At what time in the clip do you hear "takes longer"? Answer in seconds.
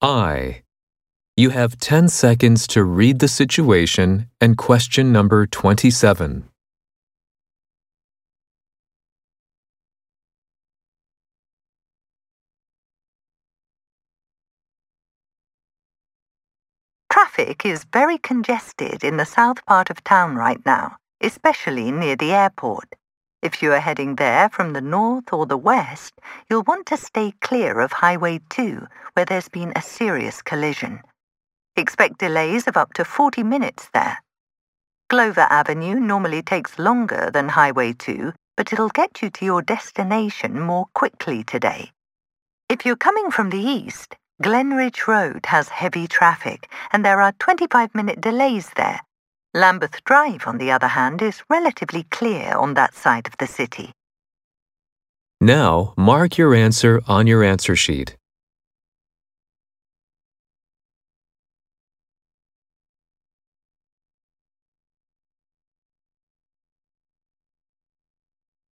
36.42-37.30